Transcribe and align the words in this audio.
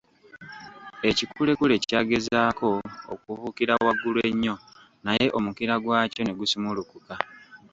Ekikulekule 1.09 1.75
kyagezaako 1.85 2.69
okubuukira 3.13 3.73
waggulu 3.85 4.19
ennyo 4.29 4.55
naye 5.05 5.25
omukira 5.37 5.75
gw'akyo 5.83 6.21
ne 6.23 6.33
gusumulukuka. 6.39 7.13